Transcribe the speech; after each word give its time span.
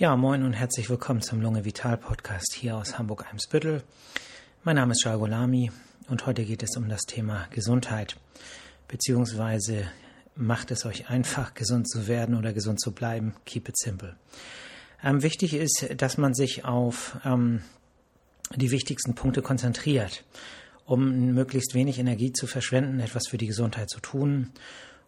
Ja, 0.00 0.16
moin 0.16 0.44
und 0.44 0.54
herzlich 0.54 0.88
willkommen 0.88 1.20
zum 1.20 1.42
Lunge 1.42 1.66
Vital 1.66 1.98
Podcast 1.98 2.54
hier 2.54 2.74
aus 2.74 2.98
Hamburg-Eimsbüttel. 2.98 3.82
Mein 4.64 4.76
Name 4.76 4.92
ist 4.92 5.04
Lami 5.04 5.70
und 6.08 6.24
heute 6.24 6.46
geht 6.46 6.62
es 6.62 6.74
um 6.78 6.88
das 6.88 7.02
Thema 7.02 7.46
Gesundheit. 7.50 8.16
Beziehungsweise 8.88 9.84
macht 10.34 10.70
es 10.70 10.86
euch 10.86 11.10
einfach, 11.10 11.52
gesund 11.54 11.86
zu 11.86 12.08
werden 12.08 12.34
oder 12.34 12.54
gesund 12.54 12.80
zu 12.80 12.92
bleiben. 12.92 13.34
Keep 13.44 13.68
it 13.68 13.78
simple. 13.78 14.16
Ähm, 15.04 15.22
wichtig 15.22 15.52
ist, 15.52 15.86
dass 15.98 16.16
man 16.16 16.32
sich 16.32 16.64
auf 16.64 17.18
ähm, 17.26 17.60
die 18.56 18.70
wichtigsten 18.70 19.14
Punkte 19.14 19.42
konzentriert, 19.42 20.24
um 20.86 21.34
möglichst 21.34 21.74
wenig 21.74 21.98
Energie 21.98 22.32
zu 22.32 22.46
verschwenden, 22.46 23.00
etwas 23.00 23.28
für 23.28 23.36
die 23.36 23.48
Gesundheit 23.48 23.90
zu 23.90 24.00
tun 24.00 24.50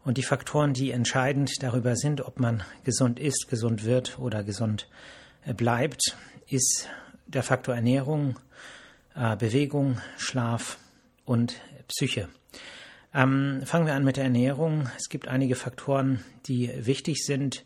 und 0.05 0.19
die 0.19 0.23
Faktoren, 0.23 0.73
die 0.73 0.91
entscheidend 0.91 1.51
darüber 1.63 1.97
sind, 1.97 2.21
ob 2.21 2.41
man 2.41 2.63
gesund 2.85 3.19
ist, 3.19 3.49
gesund 3.49 3.85
wird 3.85 4.19
oder 4.19 4.43
gesund 4.43 4.89
äh, 5.45 5.55
bleibt, 5.55 6.17
ist 6.49 6.89
der 7.27 7.43
Faktor 7.43 7.75
Ernährung, 7.75 8.39
äh, 9.15 9.37
Bewegung, 9.37 10.01
Schlaf 10.17 10.79
und 11.25 11.61
Psyche. 11.89 12.29
Ähm, 13.15 13.63
fangen 13.65 13.87
wir 13.87 13.95
an 13.95 14.05
mit 14.05 14.17
der 14.17 14.25
Ernährung. 14.25 14.89
Es 14.99 15.09
gibt 15.09 15.29
einige 15.29 15.55
Faktoren, 15.55 16.25
die 16.47 16.71
wichtig 16.87 17.25
sind, 17.25 17.65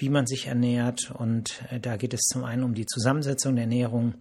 wie 0.00 0.08
man 0.08 0.26
sich 0.26 0.46
ernährt. 0.46 1.10
Und 1.10 1.62
äh, 1.70 1.78
da 1.78 1.96
geht 1.96 2.14
es 2.14 2.20
zum 2.22 2.44
einen 2.44 2.64
um 2.64 2.74
die 2.74 2.86
Zusammensetzung 2.86 3.54
der 3.54 3.64
Ernährung. 3.64 4.14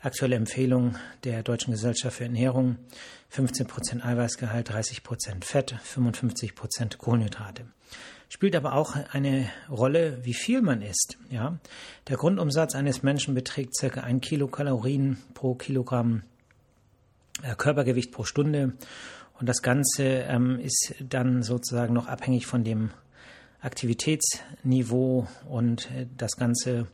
Aktuelle 0.00 0.36
Empfehlung 0.36 0.96
der 1.24 1.42
Deutschen 1.42 1.72
Gesellschaft 1.72 2.18
für 2.18 2.24
Ernährung. 2.24 2.76
15% 3.32 4.04
Eiweißgehalt, 4.04 4.70
30% 4.70 5.44
Fett, 5.44 5.74
55% 5.74 6.98
Kohlenhydrate. 6.98 7.66
Spielt 8.28 8.56
aber 8.56 8.74
auch 8.74 8.96
eine 9.12 9.48
Rolle, 9.68 10.24
wie 10.24 10.34
viel 10.34 10.62
man 10.62 10.82
isst. 10.82 11.18
Ja? 11.30 11.58
Der 12.08 12.16
Grundumsatz 12.16 12.74
eines 12.74 13.02
Menschen 13.02 13.34
beträgt 13.34 13.74
ca. 13.78 14.00
1 14.00 14.24
Kilokalorien 14.24 15.18
pro 15.34 15.54
Kilogramm 15.54 16.22
äh, 17.42 17.54
Körpergewicht 17.56 18.12
pro 18.12 18.24
Stunde. 18.24 18.74
Und 19.40 19.48
das 19.48 19.62
Ganze 19.62 20.04
ähm, 20.04 20.58
ist 20.60 20.94
dann 21.00 21.42
sozusagen 21.42 21.92
noch 21.92 22.06
abhängig 22.06 22.46
von 22.46 22.62
dem 22.62 22.90
Aktivitätsniveau 23.64 25.26
und 25.48 25.90
äh, 25.90 26.06
das 26.16 26.36
Ganze 26.36 26.86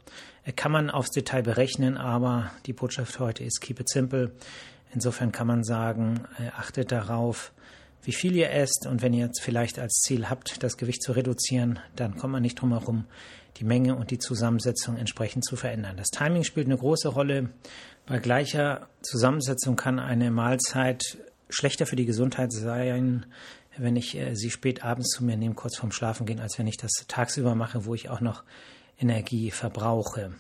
äh, 0.45 0.53
kann 0.53 0.73
man 0.73 0.89
aufs 0.89 1.11
Detail 1.11 1.43
berechnen, 1.43 1.97
aber 1.97 2.51
die 2.67 2.73
Botschaft 2.73 3.19
heute 3.19 3.45
ist 3.45 3.61
keep 3.61 3.81
it 3.81 3.89
simple. 3.89 4.33
Insofern 4.95 5.33
kann 5.33 5.47
man 5.47 5.65
sagen, 5.65 6.25
äh, 6.39 6.49
achtet 6.57 6.93
darauf, 6.93 7.53
wie 8.03 8.13
viel 8.13 8.35
ihr 8.37 8.51
esst 8.51 8.87
und 8.87 9.03
wenn 9.03 9.13
ihr 9.13 9.27
jetzt 9.27 9.43
vielleicht 9.43 9.79
als 9.79 10.01
Ziel 10.05 10.31
habt, 10.31 10.63
das 10.63 10.77
Gewicht 10.77 11.03
zu 11.03 11.13
reduzieren, 11.13 11.81
dann 11.97 12.17
kommt 12.17 12.33
man 12.33 12.43
nicht 12.43 12.61
drum 12.61 12.71
herum, 12.71 13.05
die 13.59 13.65
Menge 13.65 13.95
und 13.95 14.11
die 14.11 14.19
Zusammensetzung 14.19 14.97
entsprechend 14.97 15.45
zu 15.45 15.57
verändern. 15.57 15.97
Das 15.97 16.09
Timing 16.09 16.45
spielt 16.45 16.67
eine 16.67 16.79
große 16.79 17.09
Rolle. 17.09 17.51
Bei 18.07 18.19
gleicher 18.19 18.89
Zusammensetzung 19.03 19.77
kann 19.77 19.99
eine 19.99 20.31
Mahlzeit 20.31 21.19
schlechter 21.51 21.87
für 21.87 21.97
die 21.97 22.07
Gesundheit 22.07 22.53
sein, 22.53 23.27
wenn 23.77 23.97
ich 23.97 24.17
äh, 24.17 24.35
sie 24.35 24.51
spät 24.51 24.85
abends 24.85 25.11
zu 25.11 25.25
mir 25.25 25.37
nehme, 25.37 25.55
kurz 25.55 25.77
vorm 25.77 25.93
Schlafen 25.93 26.27
gehen, 26.27 26.41
als 26.41 26.59
wenn 26.59 26.67
ich 26.67 26.77
das 26.77 26.93
tagsüber 27.09 27.55
mache, 27.55 27.85
wo 27.85 27.95
ich 27.95 28.09
auch 28.09 28.21
noch 28.21 28.45
Energie 28.99 29.51
verbrauche. 29.51 30.33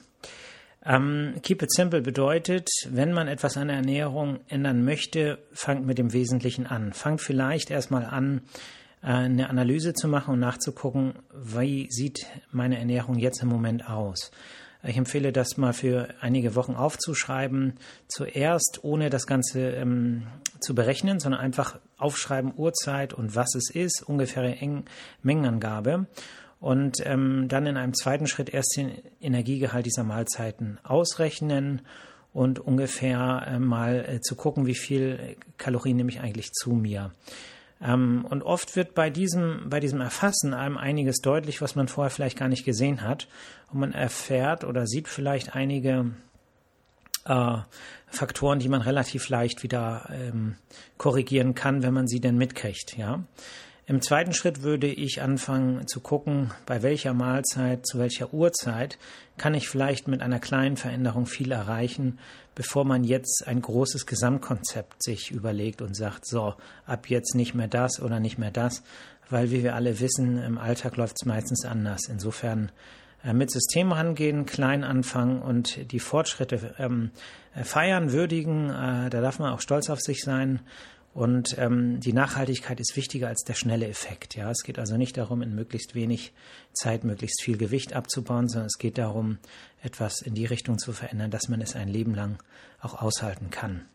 Ähm, 0.84 1.34
keep 1.42 1.62
it 1.62 1.72
simple 1.72 2.00
bedeutet, 2.00 2.68
wenn 2.88 3.12
man 3.12 3.28
etwas 3.28 3.56
an 3.56 3.68
der 3.68 3.76
Ernährung 3.76 4.40
ändern 4.48 4.84
möchte, 4.84 5.38
fangt 5.52 5.86
mit 5.86 5.98
dem 5.98 6.12
Wesentlichen 6.12 6.66
an. 6.66 6.92
Fangt 6.92 7.20
vielleicht 7.20 7.70
erstmal 7.70 8.06
an, 8.06 8.42
äh, 9.02 9.08
eine 9.08 9.50
Analyse 9.50 9.92
zu 9.92 10.08
machen 10.08 10.34
und 10.34 10.40
nachzugucken, 10.40 11.14
wie 11.34 11.86
sieht 11.90 12.26
meine 12.50 12.78
Ernährung 12.78 13.18
jetzt 13.18 13.42
im 13.42 13.48
Moment 13.48 13.88
aus. 13.88 14.30
Ich 14.82 14.96
empfehle 14.96 15.32
das 15.32 15.56
mal 15.56 15.72
für 15.72 16.08
einige 16.20 16.54
Wochen 16.54 16.74
aufzuschreiben. 16.74 17.74
Zuerst 18.08 18.80
ohne 18.82 19.10
das 19.10 19.26
Ganze 19.26 19.70
ähm, 19.72 20.26
zu 20.60 20.74
berechnen, 20.74 21.20
sondern 21.20 21.40
einfach 21.40 21.78
aufschreiben 21.98 22.52
Uhrzeit 22.56 23.12
und 23.12 23.34
was 23.34 23.54
es 23.54 23.70
ist, 23.70 24.02
ungefähre 24.06 24.56
Eng 24.56 24.84
Mengenangabe. 25.22 26.06
Und 26.60 26.98
ähm, 27.04 27.48
dann 27.48 27.66
in 27.66 27.76
einem 27.76 27.94
zweiten 27.94 28.26
Schritt 28.26 28.50
erst 28.50 28.76
den 28.76 28.92
Energiegehalt 29.20 29.86
dieser 29.86 30.04
Mahlzeiten 30.04 30.78
ausrechnen 30.82 31.82
und 32.32 32.58
ungefähr 32.58 33.46
äh, 33.46 33.58
mal 33.58 34.04
äh, 34.06 34.20
zu 34.20 34.34
gucken, 34.34 34.66
wie 34.66 34.74
viel 34.74 35.36
Kalorien 35.56 35.96
nehme 35.96 36.10
ich 36.10 36.20
eigentlich 36.20 36.52
zu 36.52 36.70
mir. 36.70 37.12
Ähm, 37.82 38.26
und 38.28 38.42
oft 38.42 38.76
wird 38.76 38.94
bei 38.94 39.10
diesem, 39.10 39.68
bei 39.68 39.80
diesem 39.80 40.00
Erfassen 40.00 40.54
einem 40.54 40.76
einiges 40.76 41.20
deutlich, 41.20 41.62
was 41.62 41.74
man 41.74 41.88
vorher 41.88 42.10
vielleicht 42.10 42.38
gar 42.38 42.48
nicht 42.48 42.64
gesehen 42.64 43.02
hat. 43.02 43.28
Und 43.72 43.80
man 43.80 43.92
erfährt 43.92 44.64
oder 44.64 44.86
sieht 44.86 45.08
vielleicht 45.08 45.54
einige 45.54 46.12
äh, 47.24 47.56
Faktoren, 48.08 48.58
die 48.58 48.68
man 48.68 48.82
relativ 48.82 49.28
leicht 49.28 49.62
wieder 49.62 50.10
ähm, 50.12 50.56
korrigieren 50.98 51.54
kann, 51.54 51.82
wenn 51.82 51.94
man 51.94 52.06
sie 52.06 52.20
denn 52.20 52.36
mitkriegt. 52.36 52.96
Ja. 52.96 53.24
Im 53.90 54.02
zweiten 54.02 54.32
Schritt 54.32 54.62
würde 54.62 54.86
ich 54.86 55.20
anfangen 55.20 55.88
zu 55.88 55.98
gucken, 55.98 56.52
bei 56.64 56.84
welcher 56.84 57.12
Mahlzeit, 57.12 57.84
zu 57.84 57.98
welcher 57.98 58.32
Uhrzeit 58.32 58.98
kann 59.36 59.52
ich 59.52 59.68
vielleicht 59.68 60.06
mit 60.06 60.22
einer 60.22 60.38
kleinen 60.38 60.76
Veränderung 60.76 61.26
viel 61.26 61.50
erreichen, 61.50 62.20
bevor 62.54 62.84
man 62.84 63.02
jetzt 63.02 63.48
ein 63.48 63.60
großes 63.60 64.06
Gesamtkonzept 64.06 65.02
sich 65.02 65.32
überlegt 65.32 65.82
und 65.82 65.96
sagt, 65.96 66.24
so, 66.24 66.54
ab 66.86 67.10
jetzt 67.10 67.34
nicht 67.34 67.56
mehr 67.56 67.66
das 67.66 68.00
oder 68.00 68.20
nicht 68.20 68.38
mehr 68.38 68.52
das, 68.52 68.84
weil 69.28 69.50
wie 69.50 69.64
wir 69.64 69.74
alle 69.74 69.98
wissen, 69.98 70.40
im 70.40 70.58
Alltag 70.58 70.96
läuft 70.96 71.16
es 71.20 71.26
meistens 71.26 71.64
anders. 71.64 72.02
Insofern 72.08 72.70
äh, 73.24 73.32
mit 73.32 73.50
System 73.50 73.90
rangehen, 73.90 74.46
klein 74.46 74.84
anfangen 74.84 75.42
und 75.42 75.90
die 75.90 75.98
Fortschritte 75.98 76.76
ähm, 76.78 77.10
äh, 77.56 77.64
feiern, 77.64 78.12
würdigen. 78.12 78.70
Äh, 78.70 79.10
da 79.10 79.20
darf 79.20 79.40
man 79.40 79.52
auch 79.52 79.60
stolz 79.60 79.90
auf 79.90 80.00
sich 80.00 80.22
sein. 80.22 80.60
Und 81.12 81.58
ähm, 81.58 81.98
die 81.98 82.12
Nachhaltigkeit 82.12 82.78
ist 82.78 82.94
wichtiger 82.96 83.28
als 83.28 83.42
der 83.42 83.54
schnelle 83.54 83.88
Effekt. 83.88 84.36
Ja, 84.36 84.50
es 84.50 84.62
geht 84.62 84.78
also 84.78 84.96
nicht 84.96 85.16
darum, 85.16 85.42
in 85.42 85.54
möglichst 85.54 85.94
wenig 85.94 86.32
Zeit 86.72 87.02
möglichst 87.02 87.42
viel 87.42 87.56
Gewicht 87.56 87.94
abzubauen, 87.94 88.48
sondern 88.48 88.66
es 88.66 88.78
geht 88.78 88.96
darum, 88.96 89.38
etwas 89.82 90.22
in 90.22 90.34
die 90.34 90.46
Richtung 90.46 90.78
zu 90.78 90.92
verändern, 90.92 91.32
dass 91.32 91.48
man 91.48 91.60
es 91.60 91.74
ein 91.74 91.88
Leben 91.88 92.14
lang 92.14 92.38
auch 92.80 93.02
aushalten 93.02 93.50
kann. 93.50 93.86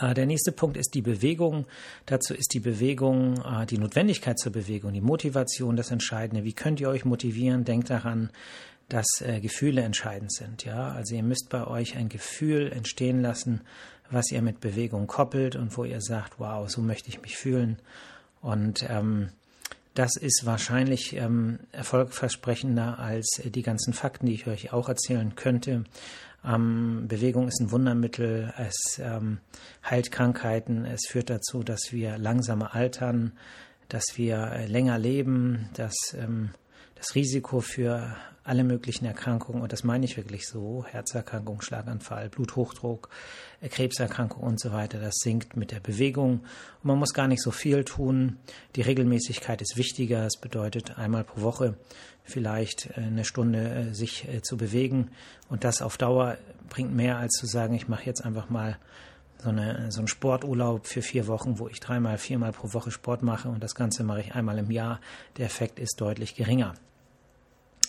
Äh, 0.00 0.14
der 0.14 0.26
nächste 0.26 0.50
Punkt 0.52 0.76
ist 0.76 0.94
die 0.94 1.02
Bewegung. 1.02 1.66
Dazu 2.06 2.34
ist 2.34 2.52
die 2.54 2.60
Bewegung, 2.60 3.40
äh, 3.42 3.66
die 3.66 3.78
Notwendigkeit 3.78 4.38
zur 4.38 4.52
Bewegung, 4.52 4.92
die 4.92 5.00
Motivation 5.00 5.76
das 5.76 5.90
Entscheidende. 5.90 6.44
Wie 6.44 6.52
könnt 6.52 6.80
ihr 6.80 6.88
euch 6.88 7.04
motivieren? 7.04 7.64
Denkt 7.64 7.90
daran, 7.90 8.30
dass 8.88 9.06
äh, 9.20 9.40
Gefühle 9.40 9.82
entscheidend 9.82 10.32
sind. 10.32 10.64
Ja, 10.64 10.92
also 10.92 11.14
ihr 11.14 11.22
müsst 11.22 11.48
bei 11.48 11.66
euch 11.66 11.96
ein 11.96 12.08
Gefühl 12.08 12.72
entstehen 12.72 13.22
lassen, 13.22 13.62
was 14.12 14.30
ihr 14.30 14.42
mit 14.42 14.60
Bewegung 14.60 15.06
koppelt 15.06 15.56
und 15.56 15.76
wo 15.76 15.84
ihr 15.84 16.00
sagt, 16.00 16.38
wow, 16.38 16.68
so 16.68 16.80
möchte 16.80 17.08
ich 17.08 17.22
mich 17.22 17.36
fühlen. 17.36 17.78
Und 18.40 18.86
ähm, 18.88 19.30
das 19.94 20.16
ist 20.16 20.42
wahrscheinlich 20.44 21.16
ähm, 21.16 21.60
erfolgversprechender 21.72 22.98
als 22.98 23.40
die 23.44 23.62
ganzen 23.62 23.92
Fakten, 23.92 24.26
die 24.26 24.34
ich 24.34 24.46
euch 24.46 24.72
auch 24.72 24.88
erzählen 24.88 25.34
könnte. 25.34 25.84
Ähm, 26.44 27.06
Bewegung 27.08 27.48
ist 27.48 27.60
ein 27.60 27.70
Wundermittel, 27.70 28.52
es 28.58 28.98
ähm, 29.02 29.38
heilt 29.88 30.10
Krankheiten, 30.10 30.84
es 30.84 31.06
führt 31.08 31.30
dazu, 31.30 31.62
dass 31.62 31.92
wir 31.92 32.18
langsamer 32.18 32.74
altern, 32.74 33.32
dass 33.88 34.16
wir 34.16 34.50
äh, 34.52 34.66
länger 34.66 34.98
leben, 34.98 35.68
dass 35.74 35.94
ähm, 36.14 36.50
das 37.02 37.16
Risiko 37.16 37.60
für 37.60 38.14
alle 38.44 38.62
möglichen 38.62 39.06
Erkrankungen, 39.06 39.60
und 39.60 39.72
das 39.72 39.82
meine 39.82 40.04
ich 40.04 40.16
wirklich 40.16 40.46
so, 40.46 40.84
Herzerkrankung, 40.88 41.60
Schlaganfall, 41.60 42.28
Bluthochdruck, 42.28 43.08
äh, 43.60 43.68
Krebserkrankung 43.68 44.40
und 44.40 44.60
so 44.60 44.70
weiter, 44.72 45.00
das 45.00 45.14
sinkt 45.16 45.56
mit 45.56 45.72
der 45.72 45.80
Bewegung. 45.80 46.42
Und 46.82 46.84
man 46.84 46.98
muss 47.00 47.12
gar 47.12 47.26
nicht 47.26 47.42
so 47.42 47.50
viel 47.50 47.82
tun. 47.82 48.36
Die 48.76 48.82
Regelmäßigkeit 48.82 49.60
ist 49.62 49.76
wichtiger. 49.76 50.26
Es 50.26 50.36
bedeutet 50.36 50.96
einmal 50.96 51.24
pro 51.24 51.40
Woche 51.42 51.74
vielleicht 52.22 52.90
äh, 52.96 53.00
eine 53.00 53.24
Stunde 53.24 53.88
äh, 53.90 53.94
sich 53.94 54.28
zu 54.42 54.56
bewegen. 54.56 55.10
Und 55.48 55.64
das 55.64 55.82
auf 55.82 55.96
Dauer 55.96 56.38
bringt 56.68 56.94
mehr 56.94 57.18
als 57.18 57.32
zu 57.32 57.46
sagen, 57.46 57.74
ich 57.74 57.88
mache 57.88 58.06
jetzt 58.06 58.24
einfach 58.24 58.48
mal 58.48 58.78
so, 59.42 59.48
eine, 59.48 59.90
so 59.90 59.98
einen 59.98 60.08
Sporturlaub 60.08 60.86
für 60.86 61.02
vier 61.02 61.26
Wochen, 61.26 61.58
wo 61.58 61.66
ich 61.66 61.80
dreimal, 61.80 62.18
viermal 62.18 62.52
pro 62.52 62.72
Woche 62.72 62.92
Sport 62.92 63.22
mache 63.22 63.48
und 63.48 63.62
das 63.62 63.74
Ganze 63.74 64.04
mache 64.04 64.20
ich 64.20 64.34
einmal 64.34 64.58
im 64.58 64.70
Jahr. 64.70 65.00
Der 65.36 65.46
Effekt 65.46 65.80
ist 65.80 66.00
deutlich 66.00 66.36
geringer. 66.36 66.74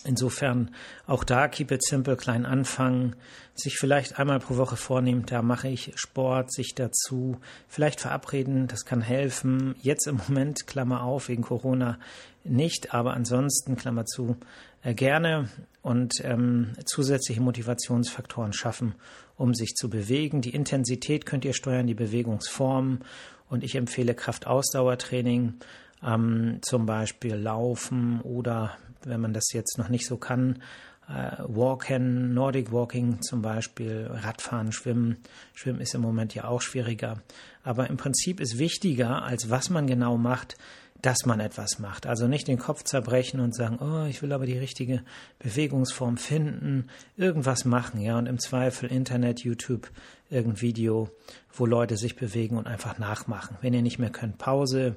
Insofern 0.04 0.70
auch 1.06 1.24
da 1.24 1.48
keep 1.48 1.70
it 1.70 1.82
simple, 1.82 2.16
klein 2.16 2.44
anfangen, 2.44 3.16
sich 3.54 3.78
vielleicht 3.78 4.18
einmal 4.18 4.38
pro 4.38 4.56
Woche 4.56 4.76
vornehmen, 4.76 5.24
da 5.26 5.40
mache 5.40 5.68
ich 5.68 5.92
Sport, 5.96 6.52
sich 6.52 6.74
dazu 6.74 7.38
vielleicht 7.68 8.00
verabreden, 8.00 8.66
das 8.66 8.84
kann 8.84 9.00
helfen. 9.00 9.74
Jetzt 9.80 10.06
im 10.06 10.20
Moment, 10.28 10.66
Klammer 10.66 11.02
auf, 11.02 11.28
wegen 11.28 11.42
Corona 11.42 11.98
nicht, 12.44 12.92
aber 12.92 13.14
ansonsten, 13.14 13.76
Klammer 13.76 14.04
zu, 14.04 14.36
äh, 14.82 14.94
gerne 14.94 15.48
und 15.80 16.12
ähm, 16.22 16.72
zusätzliche 16.84 17.40
Motivationsfaktoren 17.40 18.52
schaffen, 18.52 18.94
um 19.36 19.54
sich 19.54 19.74
zu 19.74 19.88
bewegen. 19.88 20.42
Die 20.42 20.54
Intensität 20.54 21.24
könnt 21.24 21.46
ihr 21.46 21.54
steuern, 21.54 21.86
die 21.86 21.94
Bewegungsform 21.94 23.00
und 23.48 23.64
ich 23.64 23.74
empfehle 23.74 24.14
Kraftausdauertraining, 24.14 25.54
ähm, 26.02 26.58
zum 26.60 26.84
Beispiel 26.86 27.34
Laufen 27.34 28.20
oder 28.20 28.76
wenn 29.06 29.20
man 29.20 29.32
das 29.32 29.52
jetzt 29.52 29.78
noch 29.78 29.88
nicht 29.88 30.06
so 30.06 30.16
kann, 30.16 30.62
äh, 31.08 31.36
Walken, 31.46 32.34
Nordic 32.34 32.72
Walking 32.72 33.20
zum 33.20 33.42
Beispiel, 33.42 34.08
Radfahren, 34.10 34.72
Schwimmen. 34.72 35.18
Schwimmen 35.54 35.80
ist 35.80 35.94
im 35.94 36.00
Moment 36.00 36.34
ja 36.34 36.44
auch 36.44 36.60
schwieriger. 36.60 37.20
Aber 37.62 37.88
im 37.88 37.96
Prinzip 37.96 38.40
ist 38.40 38.58
wichtiger, 38.58 39.22
als 39.22 39.50
was 39.50 39.70
man 39.70 39.86
genau 39.86 40.16
macht, 40.16 40.56
dass 41.04 41.26
man 41.26 41.38
etwas 41.40 41.78
macht. 41.78 42.06
Also 42.06 42.26
nicht 42.26 42.48
den 42.48 42.58
Kopf 42.58 42.82
zerbrechen 42.82 43.40
und 43.40 43.54
sagen, 43.54 43.78
oh, 43.80 44.06
ich 44.08 44.22
will 44.22 44.32
aber 44.32 44.46
die 44.46 44.58
richtige 44.58 45.02
Bewegungsform 45.38 46.16
finden, 46.16 46.88
irgendwas 47.16 47.66
machen, 47.66 48.00
ja, 48.00 48.16
und 48.16 48.26
im 48.26 48.38
Zweifel 48.38 48.90
Internet, 48.90 49.40
YouTube, 49.40 49.90
irgendein 50.30 50.62
Video, 50.62 51.10
wo 51.52 51.66
Leute 51.66 51.98
sich 51.98 52.16
bewegen 52.16 52.56
und 52.56 52.66
einfach 52.66 52.98
nachmachen. 52.98 53.58
Wenn 53.60 53.74
ihr 53.74 53.82
nicht 53.82 53.98
mehr 53.98 54.10
könnt, 54.10 54.38
Pause. 54.38 54.96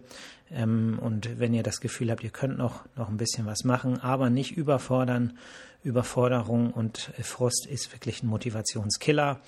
Ähm, 0.49 0.97
und 1.01 1.39
wenn 1.39 1.53
ihr 1.53 1.63
das 1.63 1.81
Gefühl 1.81 2.09
habt, 2.09 2.23
ihr 2.23 2.29
könnt 2.29 2.57
noch, 2.57 2.85
noch 2.95 3.09
ein 3.09 3.17
bisschen 3.17 3.45
was 3.45 3.65
machen, 3.65 3.99
aber 3.99 4.29
nicht 4.29 4.55
überfordern. 4.55 5.37
Überforderung 5.83 6.71
und 6.71 7.11
Frust 7.21 7.65
ist 7.65 7.91
wirklich 7.93 8.23
ein 8.23 8.27
Motivationskiller. 8.27 9.41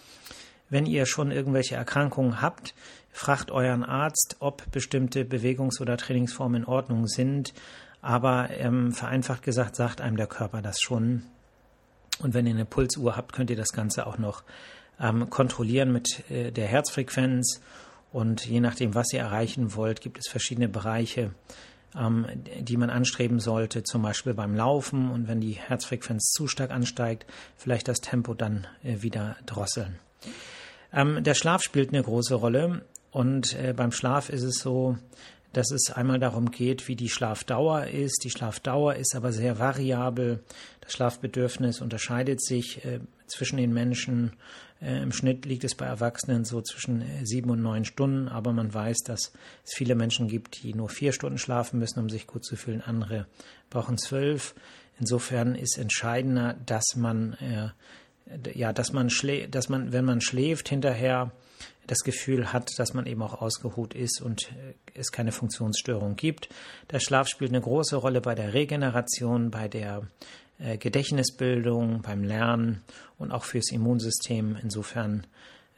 Wenn 0.70 0.86
ihr 0.86 1.06
schon 1.06 1.32
irgendwelche 1.32 1.76
Erkrankungen 1.76 2.42
habt, 2.42 2.76
fragt 3.12 3.52
euren 3.52 3.84
Arzt, 3.84 4.38
ob 4.40 4.72
bestimmte 4.72 5.26
Bewegungs- 5.26 5.82
oder 5.82 5.98
Trainingsformen 5.98 6.64
in 6.64 6.68
Ordnung 6.68 7.08
sind. 7.08 7.54
Aber 8.02 8.50
ähm, 8.52 8.92
vereinfacht 8.92 9.44
gesagt 9.44 9.76
sagt 9.76 10.02
einem 10.02 10.18
der 10.18 10.28
Körper 10.28 10.62
das 10.62 10.80
schon. 10.80 11.24
Und 12.22 12.34
wenn 12.34 12.46
ihr 12.46 12.54
eine 12.54 12.66
Pulsuhr 12.66 13.16
habt, 13.16 13.34
könnt 13.34 13.50
ihr 13.50 13.56
das 13.56 13.72
Ganze 13.72 14.08
auch 14.08 14.18
noch 14.18 14.44
ähm, 15.00 15.30
kontrollieren 15.30 15.92
mit 15.92 16.30
äh, 16.30 16.52
der 16.52 16.68
Herzfrequenz. 16.68 17.62
Und 18.12 18.46
je 18.46 18.60
nachdem, 18.60 18.96
was 18.96 19.14
ihr 19.14 19.20
erreichen 19.20 19.76
wollt, 19.76 20.02
gibt 20.02 20.20
es 20.20 20.30
verschiedene 20.30 20.68
Bereiche, 20.68 21.32
ähm, 21.98 22.26
die 22.60 22.78
man 22.78 22.90
anstreben 22.90 23.40
sollte, 23.40 23.84
zum 23.84 24.02
Beispiel 24.02 24.34
beim 24.34 24.56
Laufen. 24.56 25.12
Und 25.12 25.28
wenn 25.28 25.42
die 25.42 25.54
Herzfrequenz 25.54 26.32
zu 26.32 26.48
stark 26.48 26.72
ansteigt, 26.72 27.26
vielleicht 27.58 27.88
das 27.88 28.00
Tempo 28.00 28.34
dann 28.34 28.68
äh, 28.84 29.02
wieder 29.02 29.38
drosseln. 29.46 30.00
Ähm, 30.92 31.24
der 31.24 31.36
Schlaf 31.36 31.62
spielt 31.62 31.90
eine 31.90 32.04
große 32.04 32.36
Rolle 32.36 32.84
und 33.12 33.56
äh, 33.56 33.74
beim 33.74 33.92
Schlaf 33.92 34.30
ist 34.30 34.44
es 34.44 34.60
so, 34.60 34.98
dass 35.54 35.72
es 35.72 35.92
einmal 35.92 36.20
darum 36.20 36.52
geht, 36.52 36.88
wie 36.88 36.96
die 36.96 37.10
Schlafdauer 37.10 37.88
ist. 37.88 38.24
Die 38.24 38.30
Schlafdauer 38.30 38.96
ist 38.96 39.16
aber 39.16 39.32
sehr 39.32 39.58
variabel. 39.58 40.44
Das 40.82 40.94
Schlafbedürfnis 40.94 41.82
unterscheidet 41.82 42.44
sich 42.44 42.86
äh, 42.86 43.00
zwischen 43.28 43.58
den 43.58 43.74
Menschen. 43.74 44.34
Äh, 44.80 45.02
Im 45.02 45.12
Schnitt 45.12 45.46
liegt 45.46 45.64
es 45.64 45.74
bei 45.74 45.86
Erwachsenen 45.86 46.46
so 46.46 46.62
zwischen 46.62 47.02
äh, 47.02 47.26
sieben 47.26 47.50
und 47.50 47.64
neun 47.64 47.84
Stunden, 47.84 48.28
aber 48.28 48.54
man 48.54 48.72
weiß, 48.72 49.00
dass 49.00 49.34
es 49.66 49.74
viele 49.74 49.96
Menschen 49.96 50.28
gibt, 50.28 50.62
die 50.62 50.76
nur 50.76 50.90
vier 50.90 51.14
Stunden 51.14 51.40
schlafen 51.40 51.80
müssen, 51.80 52.00
um 52.00 52.10
sich 52.10 52.28
gut 52.28 52.46
zu 52.46 52.56
fühlen. 52.56 52.82
Andere 52.82 53.26
brauchen 53.72 53.98
zwölf. 53.98 54.54
Insofern 55.00 55.56
ist 55.56 55.78
entscheidender, 55.78 56.58
dass 56.66 56.96
man 56.96 57.34
äh, 57.34 57.70
ja, 58.54 58.74
dass 58.74 58.94
man 58.94 59.10
dass 59.50 59.70
man, 59.70 59.92
wenn 59.92 60.06
man 60.06 60.22
schläft, 60.22 60.70
hinterher 60.70 61.32
das 61.90 62.00
Gefühl 62.00 62.54
hat, 62.54 62.78
dass 62.78 62.94
man 62.94 63.06
eben 63.06 63.22
auch 63.22 63.42
ausgeruht 63.42 63.94
ist 63.94 64.22
und 64.22 64.52
äh, 64.52 64.74
es 64.94 65.12
keine 65.12 65.32
Funktionsstörung 65.32 66.16
gibt. 66.16 66.50
Der 66.92 67.00
Schlaf 67.00 67.28
spielt 67.28 67.52
eine 67.52 67.62
große 67.62 67.96
Rolle 67.96 68.22
bei 68.22 68.36
der 68.36 68.54
Regeneration, 68.54 69.52
bei 69.52 69.68
der 69.68 70.04
äh, 70.60 70.78
Gedächtnisbildung, 70.78 72.02
beim 72.02 72.24
Lernen 72.24 72.82
und 73.18 73.32
auch 73.32 73.44
fürs 73.44 73.72
Immunsystem. 73.72 74.58
Insofern, 74.62 75.26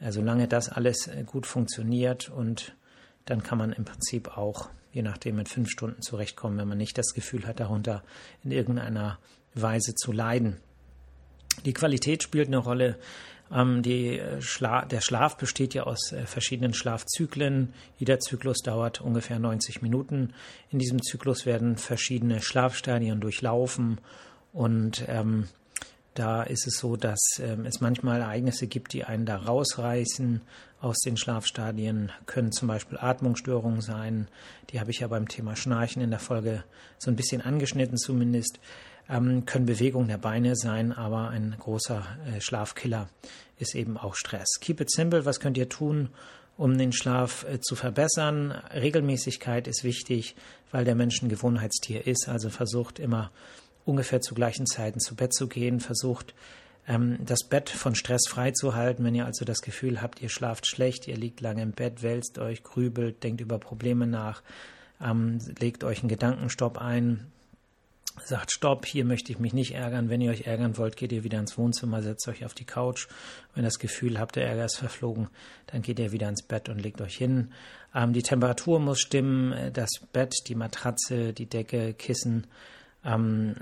äh, 0.00 0.12
solange 0.12 0.48
das 0.48 0.68
alles 0.68 1.08
gut 1.26 1.46
funktioniert 1.46 2.28
und 2.28 2.76
dann 3.24 3.42
kann 3.42 3.58
man 3.58 3.72
im 3.72 3.84
Prinzip 3.84 4.36
auch, 4.36 4.68
je 4.92 5.02
nachdem, 5.02 5.36
mit 5.36 5.48
fünf 5.48 5.70
Stunden 5.70 6.02
zurechtkommen, 6.02 6.58
wenn 6.58 6.68
man 6.68 6.78
nicht 6.78 6.98
das 6.98 7.14
Gefühl 7.14 7.46
hat, 7.46 7.60
darunter 7.60 8.02
in 8.42 8.50
irgendeiner 8.50 9.18
Weise 9.54 9.94
zu 9.94 10.12
leiden. 10.12 10.58
Die 11.64 11.72
Qualität 11.72 12.22
spielt 12.22 12.48
eine 12.48 12.58
Rolle. 12.58 12.98
Ähm, 13.52 13.82
Schla 14.40 14.84
der 14.84 15.00
Schlaf 15.00 15.36
besteht 15.36 15.74
ja 15.74 15.82
aus 15.84 16.12
äh, 16.12 16.26
verschiedenen 16.26 16.74
Schlafzyklen. 16.74 17.74
Jeder 17.98 18.18
Zyklus 18.18 18.58
dauert 18.58 19.00
ungefähr 19.00 19.38
90 19.38 19.82
Minuten. 19.82 20.32
In 20.70 20.78
diesem 20.78 21.02
Zyklus 21.02 21.44
werden 21.44 21.76
verschiedene 21.76 22.40
Schlafstadien 22.40 23.20
durchlaufen 23.20 24.00
und 24.52 25.04
ähm, 25.08 25.48
da 26.14 26.42
ist 26.42 26.66
es 26.66 26.76
so, 26.76 26.96
dass 26.96 27.20
ähm, 27.38 27.64
es 27.64 27.80
manchmal 27.80 28.20
Ereignisse 28.20 28.66
gibt, 28.66 28.92
die 28.92 29.04
einen 29.04 29.24
da 29.24 29.36
rausreißen 29.36 30.42
aus 30.80 30.98
den 30.98 31.16
Schlafstadien, 31.16 32.12
können 32.26 32.52
zum 32.52 32.68
Beispiel 32.68 32.98
Atmungsstörungen 32.98 33.80
sein. 33.80 34.28
Die 34.70 34.80
habe 34.80 34.90
ich 34.90 35.00
ja 35.00 35.08
beim 35.08 35.28
Thema 35.28 35.56
Schnarchen 35.56 36.02
in 36.02 36.10
der 36.10 36.18
Folge 36.18 36.64
so 36.98 37.10
ein 37.10 37.16
bisschen 37.16 37.40
angeschnitten 37.40 37.96
zumindest 37.96 38.60
ähm, 39.12 39.44
können 39.44 39.66
Bewegungen 39.66 40.08
der 40.08 40.18
Beine 40.18 40.56
sein, 40.56 40.92
aber 40.92 41.28
ein 41.28 41.54
großer 41.58 42.04
äh, 42.26 42.40
Schlafkiller 42.40 43.08
ist 43.58 43.74
eben 43.74 43.98
auch 43.98 44.14
Stress. 44.14 44.58
Keep 44.60 44.80
it 44.80 44.90
simple, 44.90 45.24
was 45.24 45.38
könnt 45.38 45.58
ihr 45.58 45.68
tun, 45.68 46.08
um 46.56 46.78
den 46.78 46.92
Schlaf 46.92 47.44
äh, 47.44 47.60
zu 47.60 47.76
verbessern? 47.76 48.52
Regelmäßigkeit 48.74 49.68
ist 49.68 49.84
wichtig, 49.84 50.34
weil 50.70 50.84
der 50.84 50.94
Mensch 50.94 51.22
ein 51.22 51.28
Gewohnheitstier 51.28 52.06
ist, 52.06 52.28
also 52.28 52.48
versucht 52.48 52.98
immer 52.98 53.30
ungefähr 53.84 54.20
zu 54.20 54.34
gleichen 54.34 54.66
Zeiten 54.66 55.00
zu 55.00 55.14
Bett 55.14 55.34
zu 55.34 55.46
gehen, 55.46 55.80
versucht 55.80 56.34
ähm, 56.88 57.18
das 57.20 57.44
Bett 57.44 57.68
von 57.68 57.94
Stress 57.94 58.22
frei 58.28 58.52
zu 58.52 58.74
halten. 58.74 59.04
Wenn 59.04 59.14
ihr 59.14 59.26
also 59.26 59.44
das 59.44 59.60
Gefühl 59.60 60.00
habt, 60.00 60.22
ihr 60.22 60.30
schlaft 60.30 60.66
schlecht, 60.66 61.06
ihr 61.06 61.16
liegt 61.16 61.40
lange 61.42 61.62
im 61.62 61.72
Bett, 61.72 62.02
wälzt 62.02 62.38
euch, 62.38 62.62
grübelt, 62.62 63.22
denkt 63.22 63.42
über 63.42 63.58
Probleme 63.58 64.06
nach, 64.06 64.42
ähm, 65.02 65.38
legt 65.58 65.84
euch 65.84 66.00
einen 66.00 66.08
Gedankenstopp 66.08 66.78
ein, 66.78 67.26
sagt, 68.24 68.52
stopp, 68.52 68.86
hier 68.86 69.04
möchte 69.04 69.32
ich 69.32 69.38
mich 69.38 69.52
nicht 69.52 69.74
ärgern. 69.74 70.08
Wenn 70.08 70.20
ihr 70.20 70.30
euch 70.30 70.46
ärgern 70.46 70.76
wollt, 70.76 70.96
geht 70.96 71.12
ihr 71.12 71.24
wieder 71.24 71.38
ins 71.38 71.56
Wohnzimmer, 71.58 72.02
setzt 72.02 72.26
euch 72.28 72.44
auf 72.44 72.54
die 72.54 72.64
Couch. 72.64 73.08
Wenn 73.54 73.64
das 73.64 73.78
Gefühl 73.78 74.18
habt, 74.18 74.36
der 74.36 74.46
Ärger 74.46 74.64
ist 74.64 74.76
verflogen, 74.76 75.28
dann 75.66 75.82
geht 75.82 75.98
ihr 75.98 76.12
wieder 76.12 76.28
ins 76.28 76.42
Bett 76.42 76.68
und 76.68 76.80
legt 76.80 77.00
euch 77.00 77.16
hin. 77.16 77.52
Ähm, 77.94 78.12
die 78.12 78.22
Temperatur 78.22 78.80
muss 78.80 79.00
stimmen, 79.00 79.52
äh, 79.52 79.72
das 79.72 79.90
Bett, 80.12 80.34
die 80.48 80.54
Matratze, 80.54 81.32
die 81.32 81.46
Decke, 81.46 81.94
Kissen. 81.94 82.46
Ähm, 83.04 83.56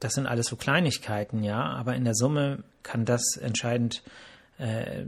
das 0.00 0.14
sind 0.14 0.26
alles 0.26 0.46
so 0.46 0.56
Kleinigkeiten, 0.56 1.42
ja, 1.42 1.62
aber 1.62 1.94
in 1.94 2.04
der 2.04 2.14
Summe 2.14 2.64
kann 2.82 3.04
das 3.04 3.36
entscheidend 3.36 4.02
äh, 4.58 5.04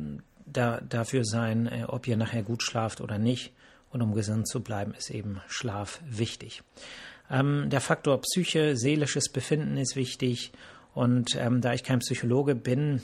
da, 0.47 0.81
dafür 0.81 1.25
sein, 1.25 1.67
äh, 1.67 1.85
ob 1.89 2.07
ihr 2.07 2.17
nachher 2.17 2.43
gut 2.43 2.63
schlaft 2.63 3.01
oder 3.01 3.19
nicht. 3.19 3.53
Und 3.91 4.03
um 4.03 4.15
gesund 4.15 4.49
zu 4.49 4.61
bleiben, 4.61 4.93
ist 4.95 5.11
eben 5.11 5.41
Schlaf 5.47 6.01
wichtig. 6.05 6.63
Ähm, 7.31 7.71
der 7.71 7.81
Faktor 7.81 8.21
Psyche, 8.21 8.77
seelisches 8.77 9.29
Befinden 9.29 9.77
ist 9.77 9.97
wichtig. 9.97 10.53
Und 10.95 11.37
ähm, 11.37 11.61
da 11.61 11.73
ich 11.75 11.83
kein 11.83 11.99
Psychologe 12.01 12.55
bin, 12.55 13.03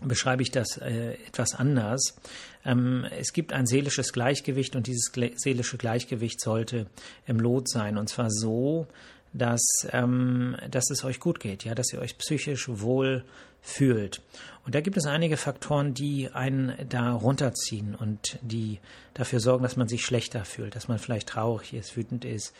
beschreibe 0.00 0.42
ich 0.42 0.50
das 0.50 0.76
äh, 0.78 1.14
etwas 1.26 1.54
anders. 1.54 2.16
Ähm, 2.64 3.06
es 3.18 3.32
gibt 3.32 3.52
ein 3.52 3.66
seelisches 3.66 4.12
Gleichgewicht 4.12 4.76
und 4.76 4.86
dieses 4.86 5.10
seelische 5.36 5.78
Gleichgewicht 5.78 6.40
sollte 6.40 6.86
im 7.26 7.40
Lot 7.40 7.68
sein. 7.68 7.96
Und 7.96 8.08
zwar 8.08 8.30
so, 8.30 8.86
dass, 9.32 9.62
ähm, 9.92 10.56
dass 10.70 10.90
es 10.90 11.04
euch 11.04 11.20
gut 11.20 11.40
geht, 11.40 11.64
ja, 11.64 11.74
dass 11.74 11.92
ihr 11.92 12.00
euch 12.00 12.18
psychisch 12.18 12.68
wohl 12.68 13.24
fühlt. 13.60 14.22
Und 14.64 14.74
da 14.74 14.80
gibt 14.80 14.96
es 14.96 15.06
einige 15.06 15.36
Faktoren, 15.36 15.92
die 15.92 16.30
einen 16.32 16.72
da 16.88 17.12
runterziehen 17.12 17.94
und 17.94 18.38
die 18.42 18.78
dafür 19.14 19.40
sorgen, 19.40 19.62
dass 19.62 19.76
man 19.76 19.88
sich 19.88 20.04
schlechter 20.04 20.44
fühlt, 20.44 20.76
dass 20.76 20.88
man 20.88 20.98
vielleicht 20.98 21.28
traurig 21.28 21.74
ist, 21.74 21.96
wütend 21.96 22.24
ist, 22.24 22.54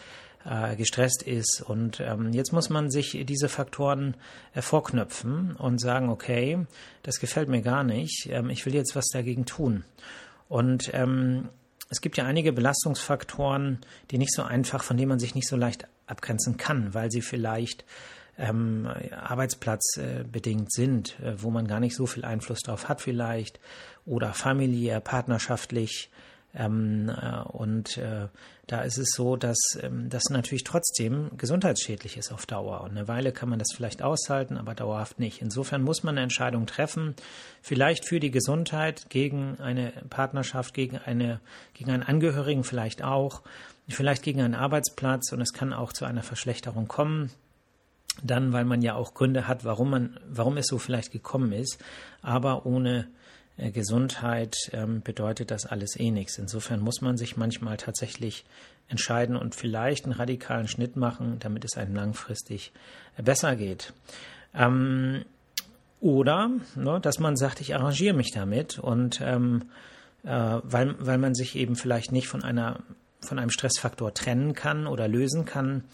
gestresst 0.76 1.22
ist. 1.22 1.62
Und 1.66 2.00
ähm, 2.00 2.32
jetzt 2.32 2.52
muss 2.52 2.70
man 2.70 2.90
sich 2.90 3.24
diese 3.26 3.48
Faktoren 3.48 4.16
äh, 4.54 4.62
vorknöpfen 4.62 5.56
und 5.56 5.80
sagen, 5.80 6.08
okay, 6.08 6.66
das 7.02 7.18
gefällt 7.18 7.48
mir 7.48 7.62
gar 7.62 7.82
nicht, 7.82 8.28
ähm, 8.30 8.50
ich 8.50 8.64
will 8.64 8.74
jetzt 8.74 8.94
was 8.94 9.06
dagegen 9.12 9.44
tun. 9.44 9.84
Und 10.48 10.90
ähm, 10.94 11.48
es 11.88 12.00
gibt 12.00 12.16
ja 12.16 12.24
einige 12.24 12.52
Belastungsfaktoren, 12.52 13.78
die 14.10 14.18
nicht 14.18 14.32
so 14.32 14.42
einfach, 14.42 14.82
von 14.82 14.96
denen 14.96 15.08
man 15.08 15.18
sich 15.18 15.34
nicht 15.34 15.48
so 15.48 15.56
leicht 15.56 15.86
abgrenzen 16.06 16.56
kann, 16.56 16.94
weil 16.94 17.10
sie 17.10 17.22
vielleicht 17.22 17.84
ähm, 18.38 18.88
arbeitsplatzbedingt 19.12 20.68
äh, 20.68 20.70
sind, 20.70 21.18
äh, 21.20 21.42
wo 21.42 21.50
man 21.50 21.66
gar 21.66 21.80
nicht 21.80 21.96
so 21.96 22.06
viel 22.06 22.24
Einfluss 22.24 22.60
drauf 22.60 22.88
hat 22.88 23.00
vielleicht 23.00 23.60
oder 24.04 24.34
familiär, 24.34 25.00
partnerschaftlich 25.00 26.10
ähm, 26.56 27.10
äh, 27.10 27.42
und 27.42 27.98
äh, 27.98 28.28
da 28.66 28.80
ist 28.82 28.98
es 28.98 29.10
so, 29.10 29.36
dass 29.36 29.58
ähm, 29.80 30.08
das 30.08 30.24
natürlich 30.30 30.64
trotzdem 30.64 31.30
gesundheitsschädlich 31.36 32.16
ist 32.16 32.32
auf 32.32 32.46
Dauer. 32.46 32.80
Und 32.80 32.92
eine 32.92 33.08
Weile 33.08 33.32
kann 33.32 33.48
man 33.48 33.58
das 33.58 33.68
vielleicht 33.74 34.02
aushalten, 34.02 34.56
aber 34.56 34.74
dauerhaft 34.74 35.20
nicht. 35.20 35.42
Insofern 35.42 35.82
muss 35.82 36.02
man 36.02 36.14
eine 36.14 36.22
Entscheidung 36.22 36.66
treffen, 36.66 37.14
vielleicht 37.60 38.06
für 38.06 38.20
die 38.20 38.30
Gesundheit, 38.30 39.10
gegen 39.10 39.60
eine 39.60 39.92
Partnerschaft, 40.08 40.74
gegen, 40.74 40.98
eine, 40.98 41.40
gegen 41.74 41.90
einen 41.90 42.02
Angehörigen 42.02 42.64
vielleicht 42.64 43.04
auch, 43.04 43.42
vielleicht 43.88 44.22
gegen 44.22 44.40
einen 44.40 44.54
Arbeitsplatz 44.54 45.32
und 45.32 45.40
es 45.40 45.52
kann 45.52 45.72
auch 45.72 45.92
zu 45.92 46.06
einer 46.06 46.22
Verschlechterung 46.22 46.88
kommen 46.88 47.30
dann, 48.22 48.54
weil 48.54 48.64
man 48.64 48.80
ja 48.80 48.94
auch 48.94 49.12
Gründe 49.12 49.46
hat, 49.46 49.64
warum 49.64 49.90
man, 49.90 50.18
warum 50.26 50.56
es 50.56 50.68
so 50.68 50.78
vielleicht 50.78 51.12
gekommen 51.12 51.52
ist, 51.52 51.78
aber 52.22 52.64
ohne 52.64 53.08
Gesundheit 53.58 54.54
ähm, 54.72 55.00
bedeutet 55.02 55.50
das 55.50 55.64
alles 55.64 55.98
eh 55.98 56.10
nichts. 56.10 56.38
Insofern 56.38 56.80
muss 56.80 57.00
man 57.00 57.16
sich 57.16 57.36
manchmal 57.36 57.78
tatsächlich 57.78 58.44
entscheiden 58.88 59.36
und 59.36 59.54
vielleicht 59.54 60.04
einen 60.04 60.12
radikalen 60.12 60.68
Schnitt 60.68 60.96
machen, 60.96 61.38
damit 61.38 61.64
es 61.64 61.76
einem 61.76 61.94
langfristig 61.94 62.72
äh, 63.16 63.22
besser 63.22 63.56
geht. 63.56 63.92
Ähm, 64.54 65.24
oder, 66.00 66.50
ne, 66.74 67.00
dass 67.00 67.18
man 67.18 67.36
sagt, 67.36 67.60
ich 67.60 67.74
arrangiere 67.74 68.14
mich 68.14 68.30
damit 68.32 68.78
und 68.78 69.20
ähm, 69.22 69.70
äh, 70.24 70.58
weil, 70.62 70.94
weil 70.98 71.18
man 71.18 71.34
sich 71.34 71.56
eben 71.56 71.76
vielleicht 71.76 72.12
nicht 72.12 72.28
von 72.28 72.44
einer 72.44 72.80
von 73.20 73.38
einem 73.38 73.50
Stressfaktor 73.50 74.14
trennen 74.14 74.52
kann 74.52 74.86
oder 74.86 75.08
lösen 75.08 75.46
kann, 75.46 75.84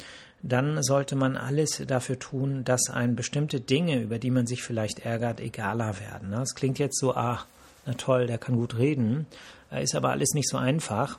dann 0.43 0.83
sollte 0.83 1.15
man 1.15 1.37
alles 1.37 1.83
dafür 1.87 2.19
tun, 2.19 2.65
dass 2.65 2.91
ein 2.91 3.15
bestimmte 3.15 3.61
Dinge, 3.61 4.01
über 4.01 4.19
die 4.19 4.31
man 4.31 4.47
sich 4.47 4.63
vielleicht 4.63 5.01
ärgert, 5.01 5.41
egaler 5.41 6.01
werden. 6.01 6.31
Ne? 6.31 6.43
Es 6.43 6.55
klingt 6.55 6.79
jetzt 6.79 6.99
so, 6.99 7.15
ach, 7.15 7.47
na 7.87 7.95
toll, 7.95 8.27
der 8.27 8.39
kann 8.39 8.57
gut 8.57 8.77
reden, 8.77 9.27
ist 9.71 9.95
aber 9.95 10.11
alles 10.11 10.35
nicht 10.35 10.49
so 10.49 10.57
einfach. 10.57 11.19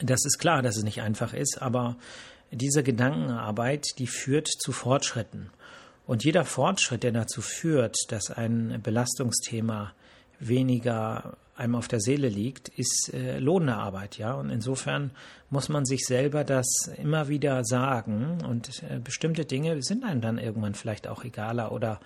Das 0.00 0.24
ist 0.24 0.38
klar, 0.38 0.62
dass 0.62 0.76
es 0.76 0.84
nicht 0.84 1.02
einfach 1.02 1.32
ist, 1.32 1.60
aber 1.60 1.96
diese 2.50 2.82
Gedankenarbeit, 2.82 3.98
die 3.98 4.06
führt 4.06 4.48
zu 4.48 4.72
Fortschritten. 4.72 5.50
Und 6.06 6.24
jeder 6.24 6.44
Fortschritt, 6.44 7.02
der 7.02 7.12
dazu 7.12 7.42
führt, 7.42 7.96
dass 8.08 8.30
ein 8.30 8.80
Belastungsthema 8.82 9.92
weniger 10.38 11.36
einem 11.58 11.74
auf 11.74 11.88
der 11.88 12.00
Seele 12.00 12.28
liegt, 12.28 12.68
ist 12.68 13.12
äh, 13.12 13.38
lohnende 13.38 13.74
Arbeit, 13.74 14.16
ja. 14.16 14.34
Und 14.34 14.50
insofern 14.50 15.10
muss 15.50 15.68
man 15.68 15.84
sich 15.84 16.04
selber 16.06 16.44
das 16.44 16.66
immer 16.96 17.28
wieder 17.28 17.64
sagen 17.64 18.38
und 18.46 18.82
äh, 18.88 19.00
bestimmte 19.00 19.44
Dinge 19.44 19.82
sind 19.82 20.04
einem 20.04 20.20
dann 20.20 20.38
irgendwann 20.38 20.74
vielleicht 20.74 21.08
auch 21.08 21.24
egaler 21.24 21.72
oder 21.72 21.98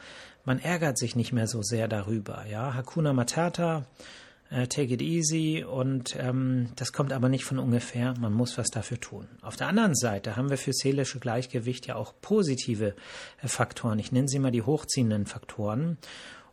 man 0.44 0.58
ärgert 0.58 0.98
sich 0.98 1.16
nicht 1.16 1.32
mehr 1.32 1.46
so 1.46 1.62
sehr 1.62 1.86
darüber, 1.86 2.46
ja. 2.50 2.74
Hakuna 2.74 3.12
Matata, 3.12 3.84
äh, 4.48 4.68
take 4.68 4.94
it 4.94 5.02
easy 5.02 5.64
und 5.68 6.16
ähm, 6.18 6.70
das 6.76 6.94
kommt 6.94 7.12
aber 7.12 7.28
nicht 7.28 7.44
von 7.44 7.58
ungefähr, 7.58 8.14
man 8.18 8.32
muss 8.32 8.56
was 8.56 8.68
dafür 8.68 9.00
tun. 9.00 9.28
Auf 9.42 9.56
der 9.56 9.68
anderen 9.68 9.94
Seite 9.94 10.36
haben 10.36 10.48
wir 10.48 10.58
für 10.58 10.72
seelische 10.72 11.20
Gleichgewicht 11.20 11.86
ja 11.86 11.96
auch 11.96 12.14
positive 12.22 12.94
äh, 13.42 13.48
Faktoren. 13.48 13.98
Ich 13.98 14.12
nenne 14.12 14.28
sie 14.28 14.38
mal 14.38 14.50
die 14.50 14.62
hochziehenden 14.62 15.26
Faktoren 15.26 15.98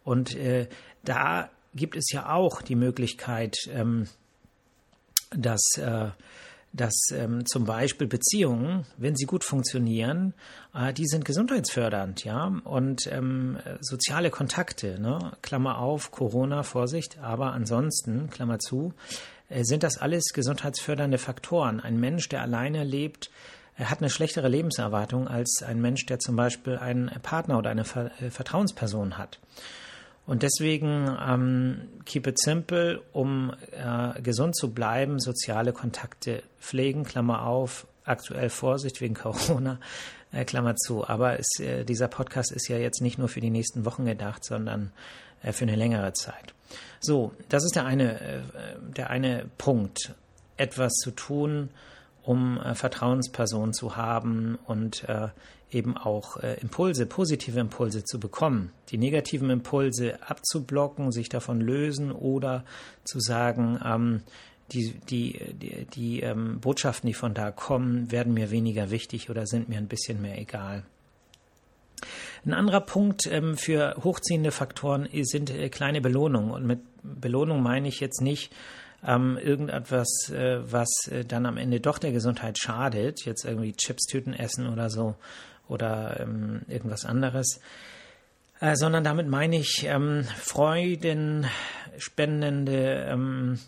und 0.04 0.36
äh, 0.36 0.68
da 1.06 1.50
gibt 1.74 1.96
es 1.96 2.12
ja 2.12 2.34
auch 2.34 2.62
die 2.62 2.76
Möglichkeit, 2.76 3.56
ähm, 3.72 4.08
dass, 5.32 5.62
äh, 5.78 6.10
dass 6.74 6.94
ähm, 7.12 7.46
zum 7.46 7.66
Beispiel 7.66 8.08
Beziehungen, 8.08 8.86
wenn 8.98 9.16
sie 9.16 9.26
gut 9.26 9.44
funktionieren, 9.44 10.34
äh, 10.74 10.94
die 10.94 11.08
sind 11.08 11.26
gesundheitsfördernd, 11.26 12.24
ja, 12.24 12.52
und 12.64 13.08
ähm, 13.08 13.58
soziale 13.82 14.30
Kontakte, 14.30 15.00
ne? 15.00 15.32
Klammer 15.42 15.80
auf, 15.80 16.12
Corona, 16.12 16.64
Vorsicht, 16.64 17.20
aber 17.20 17.54
ansonsten, 17.54 18.30
Klammer 18.30 18.60
zu, 18.60 18.94
äh, 19.50 19.64
sind 19.64 19.84
das 19.84 19.98
alles 19.98 20.26
gesundheitsfördernde 20.34 21.18
Faktoren. 21.18 21.80
Ein 21.80 22.00
Mensch, 22.00 22.30
der 22.30 22.42
alleine 22.42 22.84
lebt, 22.84 23.30
er 23.80 23.90
hat 23.90 24.00
eine 24.00 24.10
schlechtere 24.10 24.50
Lebenserwartung 24.50 25.28
als 25.30 25.64
ein 25.64 25.80
Mensch, 25.80 26.06
der 26.06 26.20
zum 26.20 26.36
Beispiel 26.36 26.78
einen 26.78 27.10
Partner 27.22 27.58
oder 27.58 27.70
eine 27.70 27.84
äh, 27.84 28.30
Vertrauensperson 28.30 29.18
hat. 29.18 29.40
Und 30.30 30.44
deswegen 30.44 31.18
ähm, 31.28 31.90
keep 32.06 32.28
it 32.28 32.40
simple, 32.40 33.02
um 33.14 33.52
äh, 33.72 34.22
gesund 34.22 34.56
zu 34.56 34.72
bleiben, 34.72 35.20
soziale 35.20 35.74
Kontakte 35.74 36.44
pflegen, 36.60 37.04
Klammer 37.04 37.48
auf, 37.48 37.88
aktuell 38.04 38.52
Vorsicht 38.52 39.02
wegen 39.02 39.16
Corona, 39.16 39.80
äh, 40.32 40.46
Klammer 40.46 40.76
zu. 40.76 41.08
Aber 41.08 41.40
es, 41.40 41.60
äh, 41.60 41.84
dieser 41.84 42.08
Podcast 42.10 42.52
ist 42.52 42.68
ja 42.68 42.78
jetzt 42.78 43.02
nicht 43.02 43.18
nur 43.18 43.28
für 43.28 43.42
die 43.42 43.50
nächsten 43.50 43.86
Wochen 43.86 44.06
gedacht, 44.06 44.46
sondern 44.46 44.92
äh, 45.42 45.52
für 45.52 45.64
eine 45.64 45.76
längere 45.76 46.14
Zeit. 46.14 46.54
So, 47.00 47.34
das 47.50 47.66
ist 47.66 47.76
der 47.76 47.88
eine, 47.88 48.22
äh, 48.22 48.42
der 48.96 49.10
eine 49.10 49.50
Punkt, 49.58 50.14
etwas 50.58 50.94
zu 50.94 51.10
tun, 51.10 51.70
um 52.30 52.60
äh, 52.60 52.76
Vertrauenspersonen 52.76 53.74
zu 53.74 53.96
haben 53.96 54.60
und 54.68 55.04
äh, 55.10 55.30
eben 55.72 55.98
auch 55.98 56.38
äh, 56.38 56.60
Impulse, 56.62 57.08
positive 57.08 57.60
Impulse 57.60 58.04
zu 58.04 58.20
bekommen, 58.20 58.72
die 58.90 59.00
negativen 59.00 59.50
Impulse 59.50 60.20
abzublocken, 60.22 61.12
sich 61.12 61.30
davon 61.30 61.60
lösen 61.60 62.12
oder 62.12 62.66
zu 63.04 63.20
sagen, 63.20 63.80
ähm, 63.84 64.22
die, 64.72 64.94
die, 65.10 65.40
die, 65.56 65.86
die 65.86 66.20
ähm, 66.20 66.60
Botschaften, 66.60 67.08
die 67.08 67.16
von 67.16 67.34
da 67.34 67.50
kommen, 67.50 68.12
werden 68.12 68.36
mir 68.36 68.52
weniger 68.52 68.92
wichtig 68.92 69.32
oder 69.32 69.48
sind 69.48 69.68
mir 69.68 69.80
ein 69.80 69.88
bisschen 69.88 70.22
mehr 70.22 70.38
egal. 70.38 70.84
Ein 72.46 72.54
anderer 72.54 72.82
Punkt 72.82 73.26
ähm, 73.26 73.58
für 73.58 73.96
hochziehende 74.04 74.52
Faktoren 74.52 75.10
sind 75.24 75.50
äh, 75.50 75.70
kleine 75.70 76.00
Belohnungen. 76.00 76.52
Und 76.52 76.68
mit 76.68 76.82
Belohnung 77.02 77.64
meine 77.64 77.88
ich 77.88 78.00
jetzt 78.00 78.22
nicht 78.22 78.54
ähm, 79.06 79.38
irgendetwas, 79.38 80.30
äh, 80.30 80.60
was 80.72 80.90
äh, 81.10 81.26
dann 81.26 81.46
am 81.46 81.58
Ende 81.58 81.80
doch 81.80 82.00
der 82.00 82.12
Gesundheit 82.12 82.58
schadet, 82.58 83.26
jetzt 83.26 83.46
irgendwie 83.46 83.74
Chipstüten 83.74 84.34
essen 84.34 84.68
oder 84.68 84.90
so, 84.90 85.16
oder 85.70 86.20
ähm, 86.20 86.64
irgendwas 86.68 87.06
anderes, 87.06 87.62
äh, 88.60 88.76
sondern 88.76 89.06
damit 89.06 89.28
meine 89.28 89.58
ich 89.58 89.86
ähm, 89.86 90.24
freudenspendende 90.24 93.08
ähm, 93.10 93.60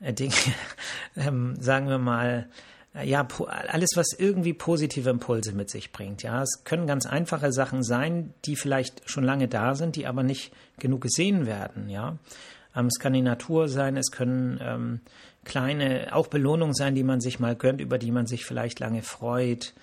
äh, 0.00 0.12
Dinge, 0.12 0.34
ähm, 1.16 1.54
sagen 1.60 1.88
wir 1.88 1.98
mal, 1.98 2.48
äh, 2.94 3.08
ja, 3.08 3.26
alles, 3.46 3.90
was 3.94 4.12
irgendwie 4.18 4.52
positive 4.52 5.08
Impulse 5.08 5.52
mit 5.52 5.70
sich 5.70 5.92
bringt. 5.92 6.22
Ja, 6.22 6.42
es 6.42 6.64
können 6.64 6.86
ganz 6.86 7.06
einfache 7.06 7.50
Sachen 7.52 7.82
sein, 7.82 8.34
die 8.44 8.56
vielleicht 8.56 9.08
schon 9.08 9.24
lange 9.24 9.48
da 9.48 9.74
sind, 9.74 9.96
die 9.96 10.06
aber 10.06 10.22
nicht 10.22 10.52
genug 10.78 11.00
gesehen 11.02 11.46
werden. 11.46 11.88
Ja, 11.88 12.18
ähm, 12.76 12.86
es 12.86 12.98
kann 12.98 13.12
die 13.12 13.22
Natur 13.22 13.68
sein, 13.68 13.96
es 13.96 14.10
können 14.10 14.60
ähm, 14.62 15.00
kleine, 15.44 16.08
auch 16.12 16.26
Belohnungen 16.26 16.74
sein, 16.74 16.94
die 16.94 17.04
man 17.04 17.20
sich 17.20 17.40
mal 17.40 17.56
gönnt, 17.56 17.80
über 17.80 17.98
die 17.98 18.10
man 18.10 18.26
sich 18.26 18.44
vielleicht 18.44 18.80
lange 18.80 19.02
freut. 19.02 19.74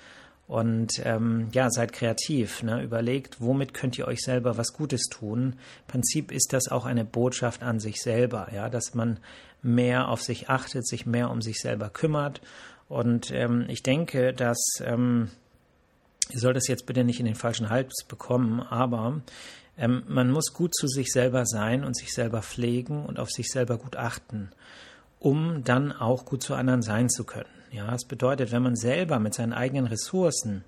Und 0.45 1.01
ähm, 1.05 1.47
ja, 1.53 1.69
seid 1.69 1.93
kreativ, 1.93 2.63
ne? 2.63 2.83
überlegt, 2.83 3.39
womit 3.39 3.73
könnt 3.73 3.97
ihr 3.97 4.07
euch 4.07 4.21
selber 4.21 4.57
was 4.57 4.73
Gutes 4.73 5.03
tun. 5.09 5.53
Im 5.53 5.87
Prinzip 5.87 6.31
ist 6.31 6.51
das 6.51 6.67
auch 6.67 6.85
eine 6.85 7.05
Botschaft 7.05 7.63
an 7.63 7.79
sich 7.79 8.01
selber, 8.01 8.49
ja, 8.53 8.69
dass 8.69 8.93
man 8.93 9.19
mehr 9.61 10.09
auf 10.09 10.21
sich 10.21 10.49
achtet, 10.49 10.85
sich 10.85 11.05
mehr 11.05 11.31
um 11.31 11.41
sich 11.41 11.59
selber 11.59 11.89
kümmert. 11.89 12.41
Und 12.89 13.31
ähm, 13.31 13.65
ich 13.69 13.83
denke, 13.83 14.33
dass 14.33 14.59
ähm, 14.85 15.31
ihr 16.29 16.39
sollt 16.39 16.57
das 16.57 16.67
jetzt 16.67 16.85
bitte 16.85 17.05
nicht 17.05 17.21
in 17.21 17.25
den 17.25 17.35
falschen 17.35 17.69
Hals 17.69 18.03
bekommen, 18.07 18.59
aber 18.59 19.21
ähm, 19.77 20.03
man 20.07 20.31
muss 20.31 20.53
gut 20.53 20.75
zu 20.75 20.87
sich 20.87 21.11
selber 21.11 21.45
sein 21.45 21.83
und 21.83 21.95
sich 21.95 22.13
selber 22.13 22.41
pflegen 22.41 23.05
und 23.05 23.19
auf 23.19 23.31
sich 23.31 23.47
selber 23.49 23.77
gut 23.77 23.95
achten, 23.95 24.51
um 25.19 25.63
dann 25.63 25.91
auch 25.91 26.25
gut 26.25 26.43
zu 26.43 26.55
anderen 26.55 26.81
sein 26.81 27.09
zu 27.09 27.23
können. 27.23 27.49
Ja, 27.71 27.93
es 27.95 28.05
bedeutet, 28.05 28.51
wenn 28.51 28.61
man 28.61 28.75
selber 28.75 29.19
mit 29.19 29.33
seinen 29.33 29.53
eigenen 29.53 29.87
Ressourcen, 29.87 30.63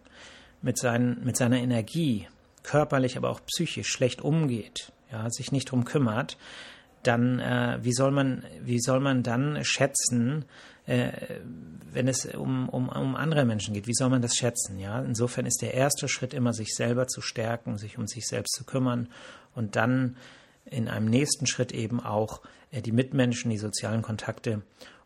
mit, 0.62 0.80
seinen, 0.80 1.24
mit 1.24 1.38
seiner 1.38 1.60
Energie, 1.60 2.28
körperlich, 2.64 3.16
aber 3.16 3.30
auch 3.30 3.42
psychisch 3.46 3.90
schlecht 3.90 4.22
umgeht, 4.22 4.92
ja, 5.12 5.30
sich 5.30 5.52
nicht 5.52 5.72
drum 5.72 5.86
kümmert, 5.86 6.38
dann 7.04 7.40
äh, 7.40 7.78
wie 7.82 7.94
soll 7.94 8.10
man 8.10 8.44
wie 8.64 8.80
soll 8.80 9.00
man 9.00 9.22
dann 9.22 9.64
schätzen, 9.64 10.46
äh, 10.86 11.12
wenn 11.92 12.08
es 12.08 12.26
um, 12.26 12.70
um, 12.70 12.90
um 12.90 13.16
andere 13.16 13.46
Menschen 13.46 13.74
geht? 13.74 13.88
Wie 13.88 13.94
soll 13.94 14.10
man 14.10 14.22
das 14.22 14.36
schätzen? 14.36 14.80
Ja, 14.80 15.02
insofern 15.02 15.46
ist 15.46 15.62
der 15.62 15.74
erste 15.74 16.08
Schritt 16.08 16.34
immer, 16.34 16.54
sich 16.54 16.76
selber 16.76 17.08
zu 17.08 17.22
stärken, 17.22 17.78
sich 17.78 17.98
um 17.98 18.08
sich 18.08 18.28
selbst 18.28 18.54
zu 18.56 18.64
kümmern 18.64 19.10
und 19.54 19.76
dann 19.76 20.18
in 20.66 20.88
einem 20.88 21.06
nächsten 21.06 21.48
Schritt 21.48 21.72
eben 21.72 22.00
auch 22.00 22.42
äh, 22.72 22.82
die 22.82 22.92
Mitmenschen, 22.92 23.52
die 23.52 23.58
sozialen 23.58 24.02
Kontakte 24.02 24.62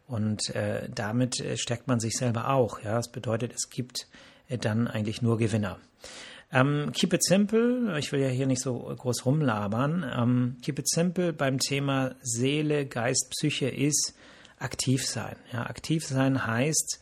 und 0.07 0.49
äh, 0.55 0.89
damit 0.93 1.39
äh, 1.39 1.57
stärkt 1.57 1.87
man 1.87 1.99
sich 1.99 2.13
selber 2.13 2.49
auch. 2.49 2.81
Ja, 2.81 2.95
das 2.95 3.11
bedeutet, 3.11 3.53
es 3.53 3.69
gibt 3.69 4.07
äh, 4.47 4.57
dann 4.57 4.87
eigentlich 4.87 5.21
nur 5.21 5.37
Gewinner. 5.37 5.79
Ähm, 6.51 6.91
keep 6.93 7.13
it 7.13 7.23
simple. 7.23 7.95
Ich 7.99 8.11
will 8.11 8.21
ja 8.21 8.29
hier 8.29 8.47
nicht 8.47 8.61
so 8.61 8.79
groß 8.79 9.25
rumlabern. 9.25 10.03
Ähm, 10.17 10.57
keep 10.63 10.79
it 10.79 10.89
simple 10.89 11.31
beim 11.31 11.59
Thema 11.59 12.15
Seele, 12.21 12.87
Geist, 12.87 13.29
Psyche 13.29 13.69
ist 13.69 14.15
aktiv 14.59 15.05
sein. 15.05 15.35
Ja, 15.51 15.63
aktiv 15.63 16.05
sein 16.05 16.45
heißt, 16.45 16.99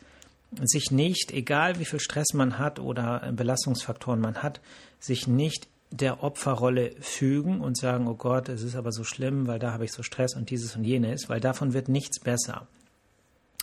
sich 0.62 0.90
nicht, 0.90 1.32
egal 1.32 1.78
wie 1.78 1.84
viel 1.84 2.00
Stress 2.00 2.32
man 2.32 2.58
hat 2.58 2.78
oder 2.80 3.32
Belastungsfaktoren 3.32 4.20
man 4.20 4.42
hat, 4.42 4.60
sich 4.98 5.28
nicht 5.28 5.68
der 5.90 6.22
Opferrolle 6.22 6.92
fügen 7.00 7.60
und 7.60 7.76
sagen, 7.76 8.08
oh 8.08 8.14
Gott, 8.14 8.48
es 8.48 8.62
ist 8.62 8.76
aber 8.76 8.92
so 8.92 9.04
schlimm, 9.04 9.46
weil 9.46 9.58
da 9.58 9.72
habe 9.72 9.84
ich 9.84 9.92
so 9.92 10.02
Stress 10.02 10.34
und 10.34 10.50
dieses 10.50 10.76
und 10.76 10.84
jenes, 10.84 11.28
weil 11.28 11.40
davon 11.40 11.72
wird 11.72 11.88
nichts 11.88 12.20
besser 12.20 12.66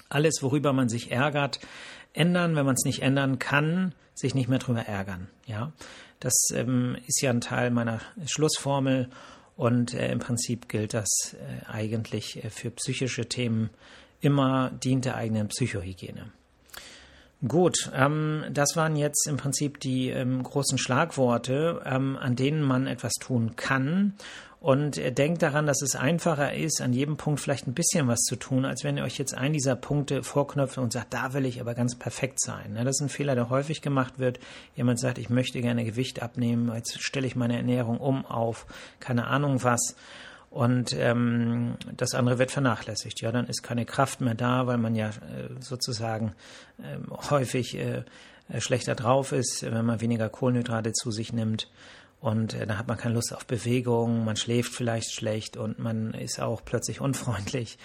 alles, 0.10 0.42
worüber 0.42 0.74
man 0.74 0.90
sich 0.90 1.12
ärgert, 1.12 1.60
ändern. 2.14 2.56
Wenn 2.56 2.66
man 2.66 2.76
es 2.76 2.86
nicht 2.86 3.02
ändern 3.02 3.40
kann, 3.40 3.94
sich 4.14 4.36
nicht 4.36 4.48
mehr 4.48 4.60
drüber 4.60 4.82
ärgern. 4.82 5.28
Ja, 5.46 5.72
das 6.20 6.34
ähm, 6.54 6.98
ist 7.08 7.22
ja 7.22 7.30
ein 7.30 7.42
Teil 7.42 7.72
meiner 7.72 8.00
Schlussformel 8.26 9.10
und 9.56 9.94
äh, 9.94 10.12
im 10.12 10.20
Prinzip 10.20 10.68
gilt 10.70 10.94
das 10.94 11.36
äh, 11.36 11.66
eigentlich 11.66 12.44
äh, 12.44 12.50
für 12.50 12.72
psychische 12.72 13.28
Themen 13.28 13.70
immer 14.22 14.72
dient 14.72 15.06
der 15.06 15.16
eigenen 15.16 15.48
Psychohygiene. 15.48 16.32
Gut, 17.48 17.92
ähm, 17.94 18.44
das 18.50 18.76
waren 18.76 18.96
jetzt 18.96 19.28
im 19.28 19.38
Prinzip 19.38 19.80
die 19.80 20.10
ähm, 20.10 20.42
großen 20.42 20.78
Schlagworte, 20.78 21.82
ähm, 21.86 22.18
an 22.18 22.36
denen 22.36 22.64
man 22.64 22.88
etwas 22.88 23.14
tun 23.14 23.56
kann. 23.56 24.14
Und 24.62 25.00
denkt 25.20 25.44
daran, 25.44 25.68
dass 25.68 25.84
es 25.84 25.96
einfacher 25.96 26.56
ist, 26.56 26.82
an 26.82 26.92
jedem 26.92 27.18
Punkt 27.18 27.40
vielleicht 27.40 27.68
ein 27.68 27.76
bisschen 27.76 28.08
was 28.08 28.22
zu 28.22 28.36
tun, 28.36 28.66
als 28.66 28.84
wenn 28.84 28.98
ihr 28.98 29.04
euch 29.04 29.20
jetzt 29.20 29.36
einen 29.36 29.54
dieser 29.54 29.76
Punkte 29.76 30.24
vorknöpft 30.24 30.80
und 30.80 30.92
sagt, 30.92 31.14
da 31.14 31.34
will 31.34 31.46
ich 31.46 31.62
aber 31.62 31.76
ganz 31.76 31.94
perfekt 31.94 32.42
sein. 32.42 32.74
Ne, 32.74 32.84
das 32.84 32.96
ist 32.96 33.02
ein 33.02 33.10
Fehler, 33.10 33.36
der 33.36 33.52
häufig 33.52 33.84
gemacht 33.84 34.18
wird. 34.18 34.40
Jemand 34.76 35.00
sagt, 35.00 35.20
ich 35.20 35.30
möchte 35.30 35.62
gerne 35.62 35.86
Gewicht 35.86 36.24
abnehmen, 36.24 36.74
jetzt 36.74 37.00
stelle 37.00 37.28
ich 37.28 37.36
meine 37.36 37.58
Ernährung 37.58 38.00
um 38.00 38.26
auf 38.26 38.66
keine 39.00 39.28
Ahnung 39.28 39.64
was 39.64 39.96
und 40.56 40.94
ähm, 40.94 41.76
das 41.98 42.16
andere 42.16 42.40
wird 42.40 42.50
vernachlässigt. 42.50 43.20
Ja, 43.20 43.34
dann 43.34 43.48
ist 43.48 43.62
keine 43.62 43.84
Kraft 43.84 44.22
mehr 44.22 44.36
da, 44.36 44.68
weil 44.68 44.78
man 44.78 44.96
ja 44.96 45.10
äh, 45.10 45.50
sozusagen 45.60 46.32
äh, 46.78 46.96
häufig 47.30 47.78
äh, 47.78 48.04
schlechter 48.60 48.96
drauf 48.96 49.34
ist, 49.34 49.64
wenn 49.64 49.86
man 49.86 50.00
weniger 50.00 50.30
Kohlenhydrate 50.30 50.94
zu 50.94 51.12
sich 51.12 51.34
nimmt. 51.34 51.70
Und 52.22 52.54
äh, 52.54 52.66
dann 52.66 52.78
hat 52.78 52.88
man 52.88 52.96
keine 52.96 53.16
Lust 53.16 53.36
auf 53.36 53.46
Bewegung, 53.46 54.24
man 54.24 54.38
schläft 54.38 54.74
vielleicht 54.74 55.12
schlecht 55.12 55.58
und 55.58 55.78
man 55.78 56.14
ist 56.14 56.40
auch 56.40 56.64
plötzlich 56.64 57.02
unfreundlich 57.02 57.78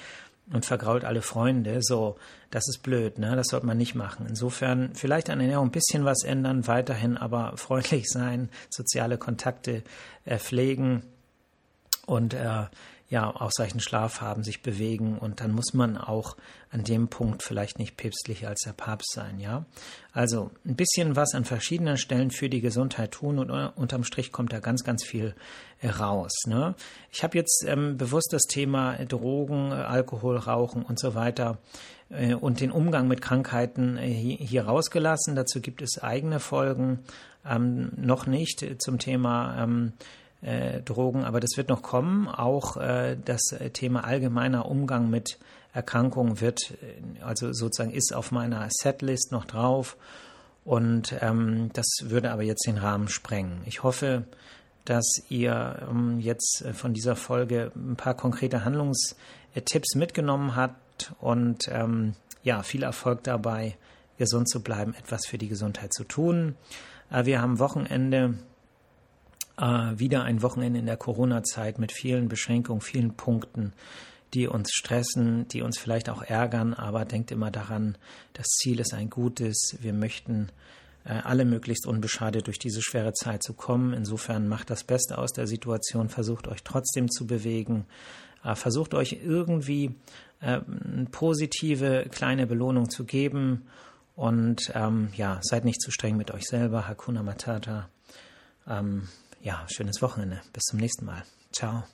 und 0.52 0.64
vergrault 0.64 1.04
alle 1.04 1.22
Freunde. 1.22 1.78
So, 1.80 2.18
das 2.52 2.68
ist 2.68 2.84
blöd, 2.84 3.18
ne? 3.18 3.34
Das 3.34 3.48
sollte 3.48 3.66
man 3.66 3.78
nicht 3.78 3.96
machen. 3.96 4.26
Insofern 4.28 4.94
vielleicht 4.94 5.28
an 5.28 5.40
Ernährung 5.40 5.66
ein 5.66 5.72
bisschen 5.72 6.04
was 6.04 6.22
ändern, 6.22 6.68
weiterhin 6.68 7.16
aber 7.16 7.56
freundlich 7.56 8.08
sein, 8.08 8.48
soziale 8.70 9.18
Kontakte 9.18 9.82
äh, 10.24 10.38
pflegen 10.38 11.02
und 12.10 12.34
äh, 12.34 12.64
ja, 13.08 13.28
ausreichend 13.28 13.82
Schlaf 13.82 14.20
haben, 14.20 14.44
sich 14.44 14.62
bewegen 14.62 15.18
und 15.18 15.40
dann 15.40 15.52
muss 15.52 15.74
man 15.74 15.96
auch 15.96 16.36
an 16.70 16.84
dem 16.84 17.08
Punkt 17.08 17.42
vielleicht 17.42 17.78
nicht 17.78 17.96
päpstlicher 17.96 18.48
als 18.48 18.60
der 18.60 18.72
Papst 18.72 19.12
sein, 19.12 19.40
ja. 19.40 19.64
Also 20.12 20.50
ein 20.64 20.76
bisschen 20.76 21.16
was 21.16 21.34
an 21.34 21.44
verschiedenen 21.44 21.98
Stellen 21.98 22.30
für 22.30 22.48
die 22.48 22.60
Gesundheit 22.60 23.12
tun 23.12 23.38
und 23.38 23.50
äh, 23.50 23.68
unterm 23.74 24.04
Strich 24.04 24.30
kommt 24.32 24.52
da 24.52 24.60
ganz, 24.60 24.84
ganz 24.84 25.04
viel 25.04 25.34
äh, 25.80 25.88
raus. 25.88 26.32
Ne? 26.46 26.74
Ich 27.12 27.22
habe 27.22 27.38
jetzt 27.38 27.64
ähm, 27.66 27.96
bewusst 27.96 28.32
das 28.32 28.42
Thema 28.42 28.94
Drogen, 29.04 29.72
Alkohol, 29.72 30.36
Rauchen 30.36 30.82
und 30.82 30.98
so 30.98 31.14
weiter 31.14 31.58
äh, 32.10 32.34
und 32.34 32.60
den 32.60 32.72
Umgang 32.72 33.08
mit 33.08 33.22
Krankheiten 33.22 33.96
äh, 33.96 34.06
hier, 34.06 34.36
hier 34.36 34.64
rausgelassen. 34.66 35.36
Dazu 35.36 35.60
gibt 35.60 35.82
es 35.82 36.02
eigene 36.02 36.40
Folgen, 36.40 37.00
ähm, 37.48 37.90
noch 37.96 38.26
nicht 38.26 38.64
zum 38.78 38.98
Thema 38.98 39.62
ähm, 39.62 39.92
äh, 40.42 40.80
Drogen, 40.82 41.24
aber 41.24 41.40
das 41.40 41.56
wird 41.56 41.68
noch 41.68 41.82
kommen. 41.82 42.28
Auch 42.28 42.76
äh, 42.76 43.16
das 43.24 43.42
Thema 43.72 44.04
allgemeiner 44.04 44.66
Umgang 44.66 45.10
mit 45.10 45.38
Erkrankungen 45.72 46.40
wird, 46.40 46.72
äh, 46.82 47.22
also 47.22 47.52
sozusagen 47.52 47.92
ist 47.92 48.14
auf 48.14 48.32
meiner 48.32 48.66
Setlist 48.70 49.32
noch 49.32 49.44
drauf. 49.44 49.96
Und 50.64 51.14
ähm, 51.20 51.70
das 51.72 51.86
würde 52.02 52.30
aber 52.30 52.42
jetzt 52.42 52.66
den 52.66 52.78
Rahmen 52.78 53.08
sprengen. 53.08 53.62
Ich 53.64 53.82
hoffe, 53.82 54.24
dass 54.84 55.22
ihr 55.28 55.86
ähm, 55.90 56.20
jetzt 56.20 56.64
von 56.72 56.92
dieser 56.92 57.16
Folge 57.16 57.72
ein 57.74 57.96
paar 57.96 58.14
konkrete 58.14 58.64
Handlungstipps 58.64 59.94
mitgenommen 59.94 60.56
habt 60.56 61.12
und 61.20 61.68
ähm, 61.72 62.14
ja, 62.42 62.62
viel 62.62 62.82
Erfolg 62.82 63.22
dabei, 63.24 63.76
gesund 64.18 64.48
zu 64.48 64.62
bleiben, 64.62 64.94
etwas 64.94 65.26
für 65.26 65.38
die 65.38 65.48
Gesundheit 65.48 65.92
zu 65.92 66.04
tun. 66.04 66.56
Äh, 67.10 67.24
wir 67.24 67.40
haben 67.40 67.58
Wochenende 67.58 68.34
äh, 69.60 69.98
wieder 69.98 70.24
ein 70.24 70.42
Wochenende 70.42 70.78
in 70.78 70.86
der 70.86 70.96
Corona-Zeit 70.96 71.78
mit 71.78 71.92
vielen 71.92 72.28
Beschränkungen, 72.28 72.80
vielen 72.80 73.14
Punkten, 73.14 73.72
die 74.34 74.46
uns 74.46 74.70
stressen, 74.72 75.46
die 75.48 75.62
uns 75.62 75.78
vielleicht 75.78 76.08
auch 76.08 76.22
ärgern, 76.22 76.74
aber 76.74 77.04
denkt 77.04 77.30
immer 77.30 77.50
daran, 77.50 77.98
das 78.32 78.46
Ziel 78.46 78.80
ist 78.80 78.94
ein 78.94 79.10
gutes. 79.10 79.76
Wir 79.80 79.92
möchten 79.92 80.48
äh, 81.04 81.14
alle 81.24 81.44
möglichst 81.44 81.86
unbeschadet 81.86 82.46
durch 82.46 82.58
diese 82.58 82.80
schwere 82.82 83.12
Zeit 83.12 83.42
zu 83.42 83.54
kommen. 83.54 83.92
Insofern 83.92 84.48
macht 84.48 84.70
das 84.70 84.84
Beste 84.84 85.18
aus 85.18 85.32
der 85.32 85.46
Situation, 85.46 86.08
versucht 86.08 86.48
euch 86.48 86.62
trotzdem 86.62 87.10
zu 87.10 87.26
bewegen, 87.26 87.86
äh, 88.44 88.54
versucht 88.54 88.94
euch 88.94 89.18
irgendwie 89.24 89.94
äh, 90.40 90.60
eine 90.60 91.06
positive 91.10 92.06
kleine 92.10 92.46
Belohnung 92.46 92.88
zu 92.88 93.04
geben 93.04 93.66
und 94.14 94.72
ähm, 94.74 95.08
ja, 95.16 95.40
seid 95.42 95.64
nicht 95.64 95.80
zu 95.80 95.90
streng 95.90 96.16
mit 96.16 96.30
euch 96.30 96.44
selber. 96.44 96.86
Hakuna 96.86 97.22
Matata. 97.22 97.88
Ähm, 98.68 99.08
ja, 99.40 99.66
schönes 99.68 100.02
Wochenende. 100.02 100.40
Bis 100.52 100.64
zum 100.64 100.78
nächsten 100.78 101.04
Mal. 101.04 101.22
Ciao. 101.52 101.84